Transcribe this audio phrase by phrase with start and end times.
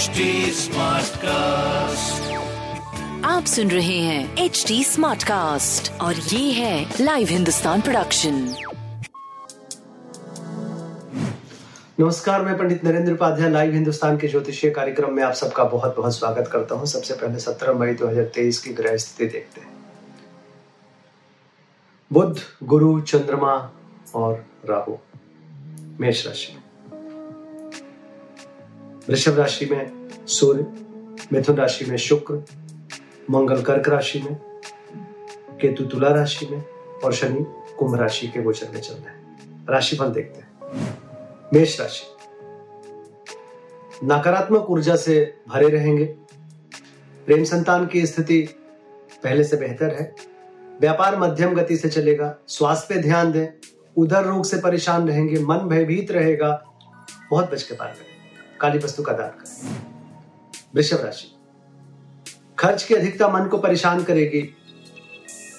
[0.00, 0.20] HD
[0.56, 2.28] Smartcast.
[3.24, 8.54] आप सुन रहे हैं एच डी स्मार्ट कास्ट और ये है लाइव हिंदुस्तान प्रोडक्शन
[12.00, 16.18] नमस्कार मैं पंडित नरेंद्र उपाध्याय लाइव हिंदुस्तान के ज्योतिषीय कार्यक्रम में आप सबका बहुत बहुत
[16.18, 19.72] स्वागत करता हूँ। सबसे पहले 17 मई 2023 की ग्रह स्थिति देखते हैं।
[22.12, 23.70] बुद्ध गुरु चंद्रमा
[24.14, 24.96] और राहु
[26.00, 26.56] मेष राशि।
[29.08, 30.66] वृषभ राशि में सूर्य,
[31.32, 32.44] मिथुन राशि में शुक्र,
[33.30, 34.34] मंगल कर्क राशि में,
[35.60, 36.64] केतु तुला राशि में
[37.04, 37.46] और शनि
[37.78, 39.20] कुंभ राशि के गोचर में चल रहे हैं।
[39.70, 40.50] राशिफल देखते हैं।
[41.54, 42.06] मेष राशि।
[44.04, 46.04] नकारात्मक ऊर्जा से भरे रहेंगे।
[47.26, 48.48] प्रेम संतान की स्थिति
[49.24, 50.14] पहले से बेहतर है।
[50.80, 53.48] व्यापार मध्यम गति से चलेगा। स्वास्थ्य पे ध्यान दें।
[53.96, 56.64] उधर रोग से परेशान रहेंगे। मन भयभीत रहेगा।
[57.30, 58.19] बहुत बच के पार करें
[58.60, 59.76] काली वस्तु का दान करें।
[60.74, 61.36] वृषभ राशि।
[62.58, 64.40] खर्च की अधिकता मन को परेशान करेगी।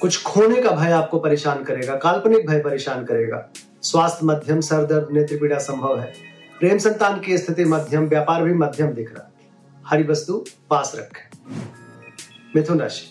[0.00, 3.48] कुछ खोने का भय आपको परेशान करेगा, काल्पनिक भय परेशान करेगा।
[3.82, 6.12] स्वास्थ्य मध्यम सर दर्द नेत्र पीड़ा संभव है।
[6.58, 9.30] प्रेम संतान की स्थिति मध्यम, व्यापार भी मध्यम दिख रहा
[9.86, 11.56] हरी वस्तु पास रखें।
[12.56, 13.06] मिथुन राशि।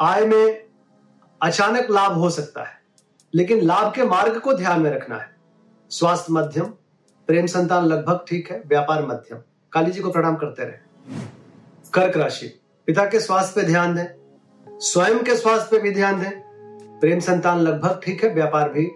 [0.00, 0.64] आय में
[1.40, 2.82] अचानक लाभ हो सकता है,
[3.34, 5.36] लेकिन लाभ के मार्ग को ध्यान में रखना है।
[5.90, 6.72] स्वास्थ्य मध्यम
[7.30, 9.38] प्रेम संतान लगभग ठीक है, व्यापार मध्यम।
[9.72, 11.20] काली जी को प्रणाम करते रहे।
[11.92, 12.46] कर्क राशि,
[12.86, 14.06] पिता के स्वास्थ्य पे ध्यान दें,
[14.80, 16.30] स्वयं के स्वास्थ्य पे भी ध्यान दें।
[17.00, 18.86] प्रेम संतान लगभग ठीक है, व्यापार भी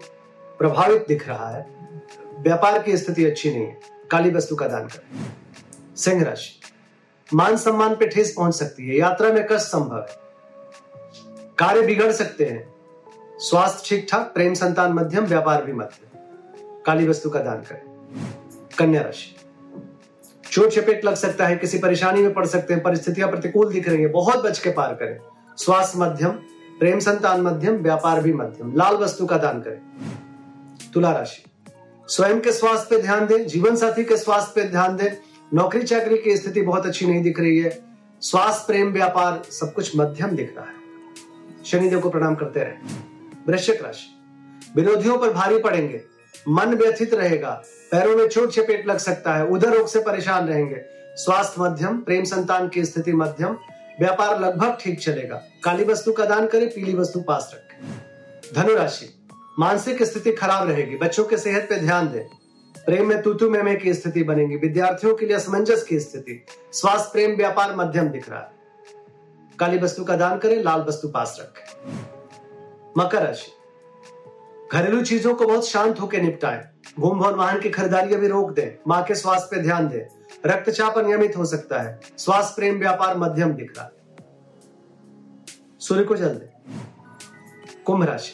[0.59, 1.65] प्रभावित दिख रहा है।
[2.39, 3.79] व्यापार की स्थिति अच्छी नहीं है,
[4.11, 6.59] काली वस्तु का दान करें। सिंह राशि,
[7.33, 10.19] मान सम्मान पे ठेस पहुँच सकती है, यात्रा में कष्ट संभव है।
[11.57, 12.73] कार्य बिगड़ सकते हैं।
[13.39, 17.94] स्वास्थ्य ठीक ठाक प्रेम संतान मध्यम, व्यापार भी मध्यम। काली वस्तु का दान करें।
[18.77, 19.35] कन्या राशि।
[20.51, 24.01] चोट चपेट लग सकता है, किसी परेशानी में पड़ सकते हैं, परिस्थितियाँ प्रतिकूल दिख रही
[24.01, 25.19] है, बहुत बच के पार करें।
[25.57, 26.31] स्वास्थ्य मध्यम,
[26.79, 29.81] प्रेम संतान मध्यम, व्यापार भी मध्यम। लाल वस्तु का दान करें।
[30.93, 31.43] तुला राशि।
[32.07, 35.17] स्वयं के स्वास्थ्य पे ध्यान दें, जीवन साथी के स्वास्थ्य पे ध्यान दें।
[35.53, 37.85] नौकरी चाकरी की स्थिति बहुत अच्छी नहीं दिख रही है।
[38.21, 40.85] स्वास्थ्य, प्रेम, व्यापार, सब कुछ मध्यम दिख रहा है।
[41.65, 42.73] शनिदेव को प्रणाम करते रहे।
[43.47, 44.17] वृश्चिक राशि।
[44.75, 46.14] विरोधियों पर भारी पड़ेंगे।
[46.47, 50.81] मन व्यथित रहेगा, पैरों में छोट चपेट लग सकता है, उधर रोग से परेशान रहेंगे।
[51.15, 53.57] स्वास्थ्य मध्यम, प्रेम संतान की स्थिति मध्यम,
[53.99, 58.01] व्यापार लगभग ठीक चलेगा। काली वस्तु का दान करें, पीली वस्तु पास रखें।
[58.55, 59.27] धनुराशि,
[59.59, 62.23] मानसिक स्थिति खराब रहेगी, बच्चों के सेहत पे ध्यान दें।
[62.85, 67.35] प्रेम में तूतु मेमे की स्थिति बनेगी, विद्यार्थियों के लिए असमंजस की स्थिति। स्वास्थ्य, प्रेम,
[67.35, 68.51] व्यापार मध्यम दिख रहा है।
[69.59, 71.91] काली वस्तु का दान करें, लाल वस्तु पास रखें।
[72.97, 73.51] मकर राशि
[74.73, 76.63] घरेलू चीज़ों को बहुत शांत होकर निपटाएँ।
[76.99, 80.05] घूम भवन वाहन की खरीदारी अभी रोक दें। माँ के स्वास्थ्य पे ध्यान दें।
[80.45, 83.91] रक्तचाप अनियमित हो सकता है। स्वास्थ्य प्रेम व्यापार मध्यम दिख रहा है।
[85.79, 86.81] सूर्य को जल दें।
[87.85, 88.33] कुंभ राशि।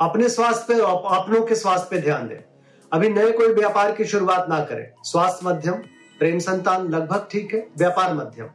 [0.00, 0.80] अपने स्वास्थ्य पे
[1.16, 2.44] अपनों के स्वास्थ्य पे ध्यान दें।
[2.92, 5.74] अभी नए कोई व्यापार की शुरुआत ना करें। स्वास्थ्य मध्यम,
[6.18, 8.46] प्रेम संतान लगभग ठीक है, व्यापार मध्यम।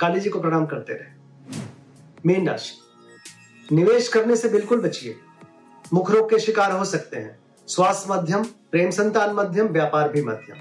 [0.00, 1.60] काली जी को प्रणाम करते रहे।
[2.26, 5.14] मीन राशि। निवेश करने से बिल्कुल बचिए।
[5.94, 7.38] मुख रोग के शिकार हो सकते हैं।
[7.68, 10.56] स्वास्थ्य मध्यम प्रेम संतान मध्यम व्यापार भी मध्यम।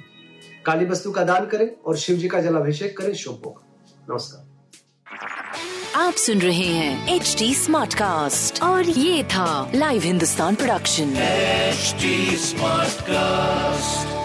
[0.66, 3.68] काली वस्तु का दान करें और शिव जी का जलाभिषेक करें शुभ होगा
[4.12, 4.50] नमस्कार।
[5.96, 11.14] आप सुन रहे हैं एच डी स्मार्ट कास्ट और ये था live Hindustan production
[12.38, 14.21] smart Smartcast.